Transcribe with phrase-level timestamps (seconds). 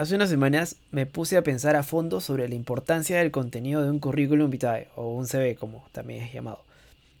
[0.00, 3.90] Hace unas semanas me puse a pensar a fondo sobre la importancia del contenido de
[3.90, 6.64] un currículum vitae, o un CV como también es llamado.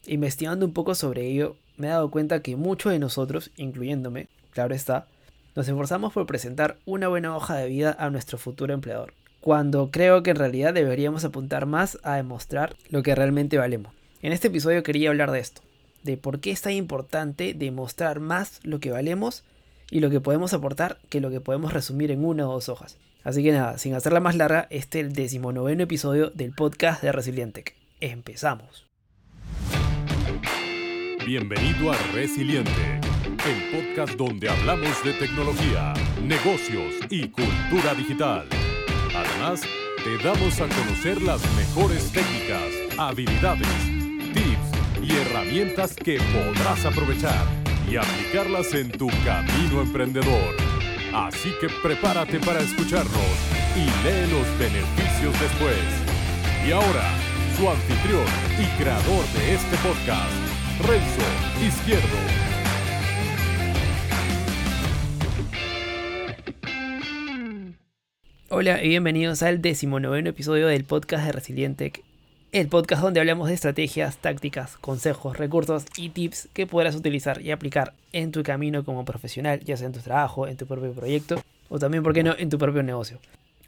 [0.06, 4.74] Investigando un poco sobre ello, me he dado cuenta que muchos de nosotros, incluyéndome, claro
[4.74, 5.06] está,
[5.54, 9.12] nos esforzamos por presentar una buena hoja de vida a nuestro futuro empleador,
[9.42, 13.92] cuando creo que en realidad deberíamos apuntar más a demostrar lo que realmente valemos.
[14.22, 15.60] En este episodio quería hablar de esto,
[16.02, 19.44] de por qué es tan importante demostrar más lo que valemos
[19.90, 22.98] y lo que podemos aportar que lo que podemos resumir en una o dos hojas.
[23.22, 27.12] Así que nada, sin hacerla más larga, este es el decimonoveno episodio del podcast de
[27.12, 27.74] Resilientec.
[28.00, 28.86] Empezamos.
[31.26, 33.00] Bienvenido a Resiliente,
[33.46, 38.46] el podcast donde hablamos de tecnología, negocios y cultura digital.
[39.14, 39.60] Además,
[40.02, 43.68] te damos a conocer las mejores técnicas, habilidades,
[44.32, 47.59] tips y herramientas que podrás aprovechar
[47.90, 50.54] y aplicarlas en tu camino emprendedor.
[51.12, 53.14] Así que prepárate para escucharnos
[53.74, 55.76] y lee los beneficios después.
[56.66, 57.10] Y ahora,
[57.56, 58.24] su anfitrión
[58.60, 60.30] y creador de este podcast,
[60.86, 62.50] Renzo Izquierdo.
[68.50, 71.92] Hola y bienvenidos al decimonoveno episodio del podcast de Resiliente
[72.52, 77.52] el podcast donde hablamos de estrategias, tácticas, consejos, recursos y tips que podrás utilizar y
[77.52, 81.40] aplicar en tu camino como profesional, ya sea en tu trabajo, en tu propio proyecto
[81.68, 83.18] o también, ¿por qué no?, en tu propio negocio.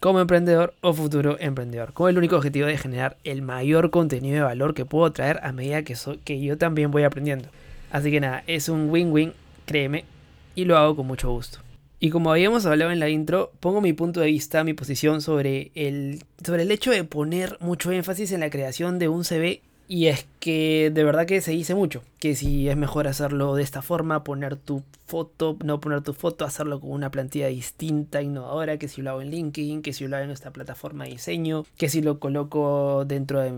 [0.01, 4.41] Como emprendedor o futuro emprendedor, con el único objetivo de generar el mayor contenido de
[4.41, 5.95] valor que puedo traer a medida que,
[6.25, 7.47] que yo también voy aprendiendo.
[7.89, 9.31] Así que nada, es un win-win,
[9.65, 10.03] créeme,
[10.55, 11.59] y lo hago con mucho gusto.
[12.03, 15.71] Y como habíamos hablado en la intro, pongo mi punto de vista, mi posición sobre
[15.73, 19.61] el, sobre el hecho de poner mucho énfasis en la creación de un CV.
[19.87, 23.63] Y es que de verdad que se dice mucho, que si es mejor hacerlo de
[23.63, 28.77] esta forma, poner tu foto, no poner tu foto, hacerlo con una plantilla distinta, innovadora,
[28.77, 31.65] que si lo hago en LinkedIn, que si lo hago en esta plataforma de diseño,
[31.77, 33.53] que si lo coloco dentro de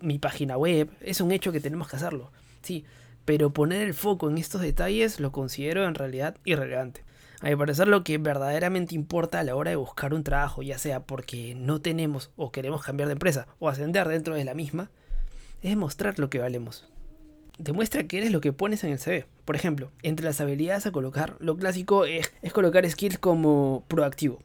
[0.00, 2.84] mi página web, es un hecho que tenemos que hacerlo, sí,
[3.24, 7.04] pero poner el foco en estos detalles lo considero en realidad irrelevante.
[7.42, 10.76] A mi parecer lo que verdaderamente importa a la hora de buscar un trabajo, ya
[10.76, 14.90] sea porque no tenemos o queremos cambiar de empresa o ascender dentro de la misma,
[15.62, 16.86] es mostrar lo que valemos.
[17.56, 19.26] Demuestra que eres lo que pones en el CV.
[19.46, 24.40] Por ejemplo, entre las habilidades a colocar, lo clásico es, colocar skills como proactivo.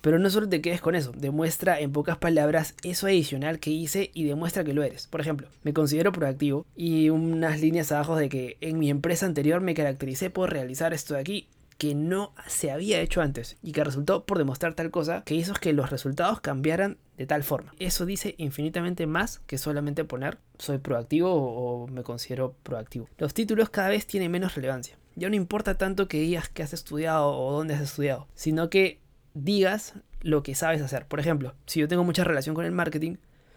[0.00, 4.10] Pero no solo te quedes con eso, demuestra en pocas palabras eso adicional que hice
[4.14, 5.06] y demuestra que lo eres.
[5.06, 9.60] Por ejemplo, me considero proactivo y unas líneas abajo de que en mi empresa anterior
[9.60, 11.48] me caractericé por realizar esto de aquí
[11.78, 15.54] que no se había hecho antes y que resultó por demostrar tal cosa que hizo
[15.54, 17.72] que los resultados cambiaran de tal forma.
[17.78, 23.08] Eso dice infinitamente más que solamente poner soy proactivo o, me considero proactivo.
[23.16, 24.98] Los títulos cada vez tienen menos relevancia.
[25.14, 29.00] Ya no importa tanto que digas que has estudiado o dónde has estudiado, sino que
[29.34, 31.06] digas lo que sabes hacer.
[31.06, 33.16] Por ejemplo, si yo tengo mucha relación con el marketing,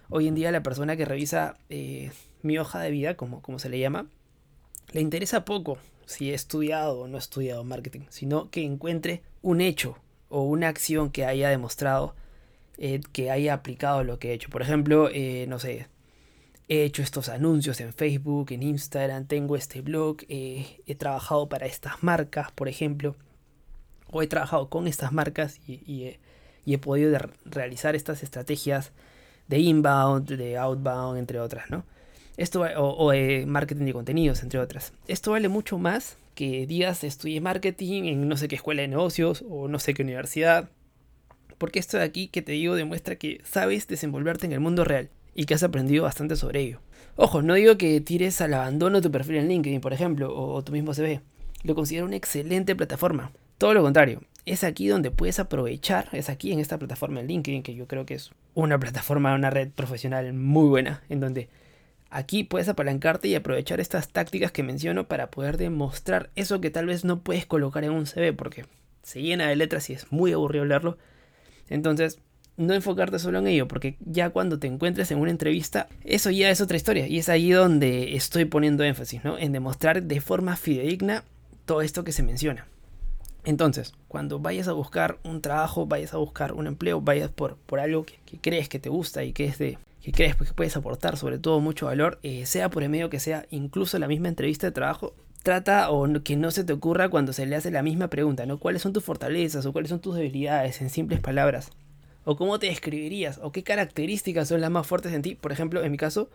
[0.10, 2.12] hoy en día la persona que revisa eh,
[2.44, 4.06] mi hoja de vida, como, como se le llama,
[4.92, 9.62] le interesa poco si he estudiado o no he estudiado marketing, sino que encuentre un
[9.62, 9.98] hecho
[10.30, 12.16] o una acción que haya demostrado
[12.84, 14.50] eh, que haya aplicado lo que he hecho.
[14.50, 15.88] Por ejemplo, eh, no sé,
[16.68, 21.68] he hecho estos anuncios en Facebook, en Instagram, tengo este blog, eh, he trabajado para
[21.68, 23.16] estas marcas, por ejemplo,
[24.10, 26.18] o he trabajado con estas marcas y,
[26.66, 28.94] he, podido realizar estas estrategias
[29.48, 31.84] de inbound, de outbound, entre otras, ¿no?
[32.38, 33.12] Esto, o,
[33.46, 34.94] marketing de contenidos, entre otras.
[35.08, 39.44] Esto vale mucho más que digas estudié marketing en no sé qué escuela de negocios
[39.50, 40.70] o no sé qué universidad.
[41.58, 45.10] Porque esto de aquí que te digo demuestra que sabes desenvolverte en el mundo real
[45.36, 46.80] y que has aprendido bastante sobre ello.
[47.16, 50.72] Ojo, no digo que tires al abandono tu perfil en LinkedIn, por ejemplo, o tu
[50.72, 51.22] mismo CV.
[51.64, 53.32] Lo considero una excelente plataforma.
[53.58, 57.62] Todo lo contrario, es aquí donde puedes aprovechar, es aquí en esta plataforma en LinkedIn,
[57.64, 61.50] que yo creo que es una plataforma, una red profesional muy buena, en donde
[62.14, 66.88] Aquí puedes apalancarte y aprovechar estas tácticas que menciono para poder demostrar eso que tal
[66.88, 68.66] vez no puedes colocar en un CV porque
[69.02, 70.98] se llena de letras y es muy aburrido leerlo.
[71.70, 72.20] Entonces,
[72.58, 76.50] no enfocarte solo en ello, porque ya cuando te encuentres en una entrevista, eso ya
[76.50, 77.08] es otra historia.
[77.08, 79.38] Y es ahí donde estoy poniendo énfasis, ¿no?
[79.38, 81.24] En demostrar de forma fidedigna
[81.64, 82.68] todo esto que se menciona.
[83.46, 87.80] Entonces, cuando vayas a buscar un trabajo, vayas a buscar un empleo, vayas por, por
[87.80, 91.18] algo que crees que te gusta y que es de, que crees que puedes aportar
[91.18, 94.68] sobre todo mucho valor, eh, sea por el medio que sea, incluso la misma entrevista
[94.68, 95.14] de trabajo,
[95.44, 98.60] trata o que no se te ocurra cuando se le hace la misma pregunta, ¿no?
[98.60, 101.72] ¿Cuáles son tus fortalezas o cuáles son tus debilidades en simples palabras?
[102.24, 103.40] ¿O cómo te describirías?
[103.42, 105.36] ¿O qué características son las más fuertes en ti?
[105.36, 106.30] Por ejemplo, en mi caso,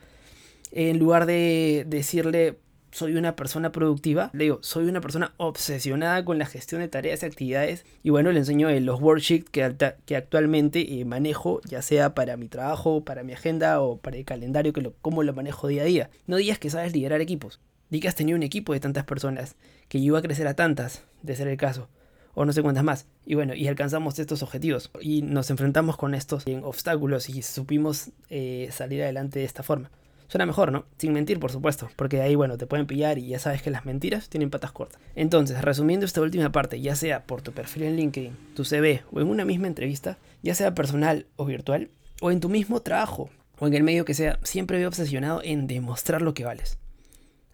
[0.72, 2.56] en lugar de decirle
[2.90, 7.22] soy una persona productiva, le digo, soy una persona obsesionada con la gestión de tareas
[7.22, 7.84] y actividades.
[8.02, 12.48] Y bueno, le enseño los worksheets que, que actualmente eh, manejo, ya sea para mi
[12.48, 15.86] trabajo, para mi agenda o para el calendario, que lo, cómo lo manejo día a
[15.86, 16.10] día.
[16.26, 17.60] No digas que sabes liderar equipos.
[17.90, 19.56] Di que has tenido un equipo de tantas personas,
[19.88, 21.88] que iba a crecer a tantas, de ser el caso
[22.36, 23.06] o no sé cuántas más.
[23.24, 28.68] Y bueno, y alcanzamos estos objetivos y nos enfrentamos con estos obstáculos y supimos eh,
[28.70, 29.90] salir adelante de esta forma.
[30.28, 30.86] Suena mejor, ¿no?
[30.98, 33.84] Sin mentir, por supuesto, porque ahí, bueno, te pueden pillar y ya sabes que las
[33.84, 35.00] mentiras tienen patas cortas.
[35.14, 39.20] Entonces, resumiendo esta última parte, ya sea por tu perfil en LinkedIn, tu CV o
[39.20, 41.90] en una misma entrevista, ya sea personal o virtual,
[42.20, 45.66] o en tu mismo trabajo, o en el medio que sea, siempre veo obsesionado en
[45.66, 46.78] demostrar lo que vales.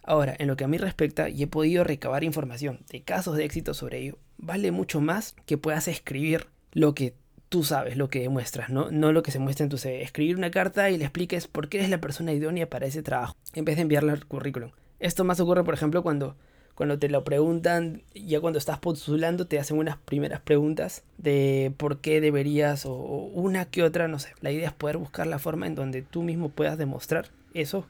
[0.02, 3.44] Ahora, en lo que a mí respecta, y he podido recabar información de casos de
[3.44, 7.14] éxito sobre ello, vale mucho más que puedas escribir lo que
[7.52, 8.90] tú sabes lo que demuestras, ¿no?
[8.90, 10.00] No lo que se muestra en tu CV.
[10.00, 13.36] Escribir una carta y le expliques por qué eres la persona idónea para ese trabajo,
[13.52, 14.70] en vez de enviarle al currículum.
[15.00, 16.34] Esto más ocurre, por ejemplo, cuando,
[16.74, 21.98] cuando te lo preguntan, ya cuando estás postulando, te hacen unas primeras preguntas de por
[21.98, 24.30] qué deberías, o, una que otra, no sé.
[24.40, 27.84] La idea es poder buscar la forma en donde tú mismo puedas demostrar eso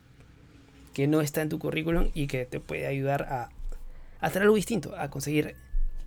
[0.93, 3.51] que no está en tu currículum y que te puede ayudar a
[4.19, 5.55] hacer algo distinto, a conseguir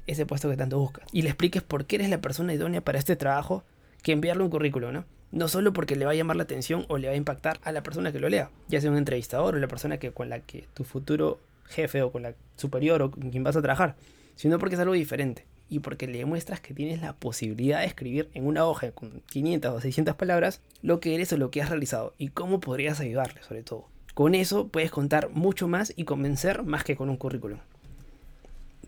[0.07, 1.07] ese puesto que tanto buscas.
[1.11, 3.63] Y le expliques por qué eres la persona idónea para este trabajo
[4.01, 5.05] que enviarle un currículum, ¿no?
[5.31, 7.71] No solo porque le va a llamar la atención o le va a impactar a
[7.71, 10.39] la persona que lo lea, ya sea un entrevistador o la persona que, con la
[10.39, 13.95] que tu futuro jefe o con la superior o con quien vas a trabajar,
[14.35, 18.29] sino porque es algo diferente y porque le demuestras que tienes la posibilidad de escribir
[18.33, 21.69] en una hoja con 500 o 600 palabras lo que eres o lo que has
[21.69, 23.87] realizado y cómo podrías ayudarle sobre todo.
[24.13, 27.59] Con eso puedes contar mucho más y convencer más que con un currículum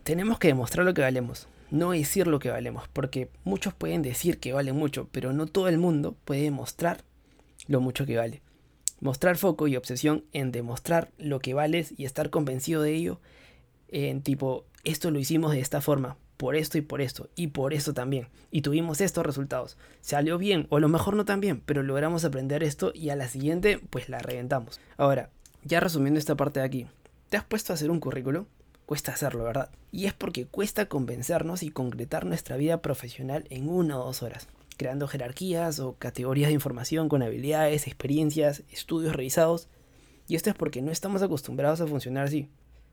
[0.08, 4.40] tenemos que demostrar lo que valemos, no decir lo que valemos, porque muchos pueden decir
[4.40, 7.04] que valen mucho, pero no todo el mundo puede demostrar
[7.66, 8.40] lo mucho que vale.
[9.02, 13.20] Mostrar foco y obsesión en demostrar lo que vales y estar convencido de ello,
[13.88, 17.74] en tipo, esto lo hicimos de esta forma, por esto y por esto, y por
[17.74, 19.76] esto también, y tuvimos estos resultados.
[20.00, 23.14] Salió bien, o a lo mejor no tan bien, pero logramos aprender esto y a
[23.16, 24.80] la siguiente, pues la reventamos.
[24.96, 25.28] Ahora,
[25.64, 26.86] ya resumiendo esta parte de aquí,
[27.28, 28.46] ¿te has puesto a hacer un currículo?
[28.88, 29.68] Cuesta hacerlo, ¿verdad?
[29.92, 34.48] Y es porque cuesta convencernos y concretar nuestra vida profesional en una o dos horas,
[34.78, 39.68] creando jerarquías o categorías de información con habilidades, experiencias, estudios revisados.
[40.26, 42.48] Y esto es porque no estamos acostumbrados a funcionar así.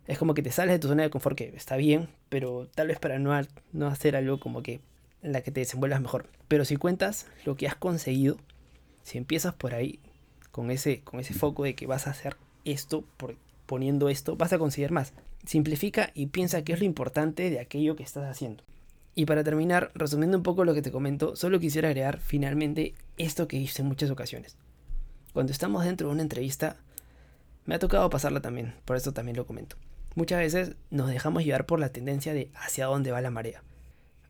[0.06, 2.90] Es como que te sales de tu zona de confort, que está bien, pero tal
[2.90, 3.32] vez para no,
[3.72, 4.82] no hacer algo como que
[5.24, 6.28] en la que te desenvuelvas mejor.
[6.50, 8.36] Pero si cuentas lo que has conseguido,
[9.04, 10.02] si empiezas por ahí,
[10.52, 13.06] con ese, con ese foco de que vas a hacer esto,
[13.66, 15.14] poniendo esto, vas a conseguir más.
[15.46, 18.64] Simplifica y piensa qué es lo importante de aquello que estás haciendo.
[19.14, 23.48] Y para terminar, resumiendo un poco lo que te comento, solo quisiera agregar finalmente esto
[23.48, 24.58] que hice en muchas ocasiones.
[25.34, 26.78] Cuando estamos dentro de una entrevista,
[27.66, 29.78] me ha tocado pasarla también, por eso también lo comento.
[30.16, 33.64] Muchas veces nos dejamos llevar por la tendencia de hacia dónde va la marea.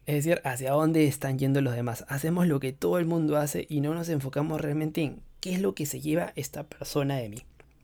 [0.06, 2.06] Es decir, hacia dónde están yendo los demás.
[2.07, 5.61] Hacemos lo que todo el mundo hace y no nos enfocamos realmente en qué es
[5.61, 7.44] lo que se lleva esta persona de mí.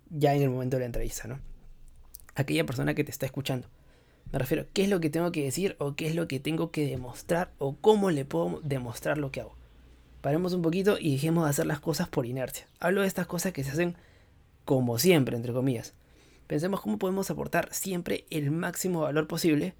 [0.09, 1.39] Ya en el momento de la entrevista, ¿no?
[2.35, 3.67] Aquella persona que te está escuchando.
[4.31, 6.71] Me refiero, ¿qué es lo que tengo que decir o qué es lo que tengo
[6.71, 9.55] que demostrar o cómo le puedo demostrar lo que hago?
[10.21, 12.67] Paremos un poquito y dejemos de hacer las cosas por inercia.
[12.79, 13.95] Hablo de estas cosas que se hacen
[14.63, 15.95] como siempre, entre comillas.
[16.47, 19.73] Pensemos cómo podemos aportar siempre el máximo valor posible.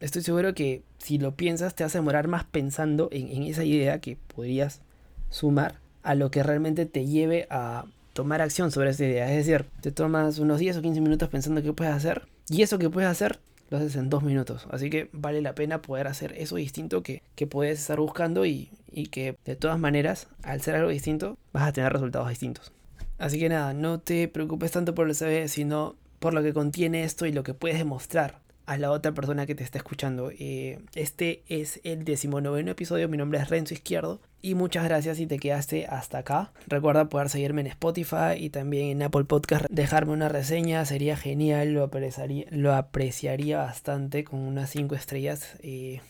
[0.00, 3.64] Estoy seguro que si lo piensas te vas a demorar más pensando en, en esa
[3.64, 4.82] idea que podrías
[5.30, 9.30] sumar a lo que realmente te lleve a tomar acción sobre esa idea.
[9.30, 12.78] Es decir, te tomas unos 10 o 15 minutos pensando qué puedes hacer y eso
[12.78, 13.38] que puedes hacer
[13.70, 14.66] lo haces en dos minutos.
[14.70, 18.70] Así que vale la pena poder hacer eso distinto que, que puedes estar buscando y,
[18.90, 22.72] y que de todas maneras, al ser algo distinto, vas a tener resultados distintos.
[23.18, 27.04] Así que nada, no te preocupes tanto por el CV, sino por lo que contiene
[27.04, 28.41] esto y lo que puedes demostrar
[28.78, 30.30] la otra persona que te está escuchando.
[30.38, 33.08] Eh, este es el decimonoveno episodio.
[33.08, 34.20] Mi nombre es Renzo Izquierdo.
[34.40, 36.52] Y muchas gracias si te quedaste hasta acá.
[36.66, 39.66] Recuerda poder seguirme en Spotify y también en Apple Podcast.
[39.70, 41.72] Dejarme una reseña sería genial.
[41.72, 45.56] Lo apreciaría, lo apreciaría bastante con unas 5 estrellas.
[45.60, 46.00] Eh,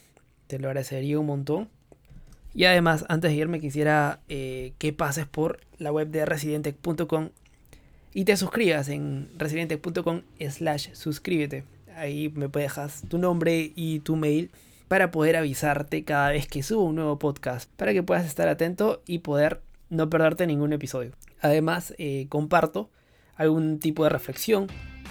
[0.46, 1.68] te lo agradecería un montón.
[2.54, 7.30] Y además, antes de irme, quisiera eh, que pases por la web de residentec.com
[8.14, 11.64] y te suscribas en residentec.com slash suscríbete
[11.96, 14.50] Ahí me dejas tu nombre y tu mail
[14.88, 19.02] para poder avisarte cada vez que subo un nuevo podcast, para que puedas estar atento
[19.06, 21.12] y poder no perderte ningún episodio.
[21.40, 22.90] Además, eh, comparto
[23.36, 24.66] algún tipo de reflexión,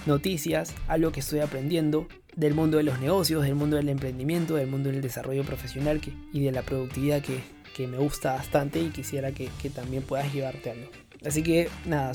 [0.06, 4.68] noticias, algo que estoy aprendiendo del mundo de los negocios, del mundo del emprendimiento, del
[4.68, 7.40] mundo del desarrollo profesional que, y de la productividad que,
[7.86, 10.88] me gusta bastante y quisiera que, que también puedas llevarte algo.
[11.26, 12.12] Así que nada,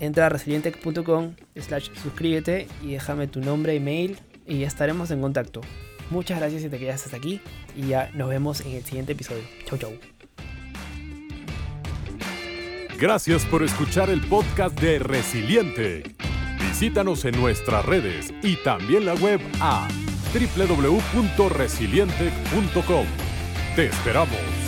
[0.00, 5.60] entra a resilientech.com slash suscríbete y déjame tu nombre, email y estaremos en contacto.
[6.10, 7.40] Muchas gracias si te quedas hasta aquí
[7.76, 9.44] y ya nos vemos en el siguiente episodio.
[9.66, 9.92] Chau chau.
[12.98, 16.02] Gracias por escuchar el podcast de Resiliente.
[16.58, 19.88] Visítanos en nuestras redes y también la web a
[20.34, 23.06] www.resiliente.com.
[23.74, 24.59] Te esperamos.